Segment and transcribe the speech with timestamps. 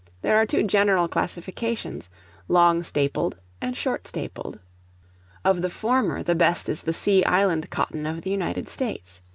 [0.23, 2.09] There are two general classifications,
[2.47, 4.59] long stapled and short stapled.
[5.45, 9.21] Of the former the best is the sea island cotton of the United States.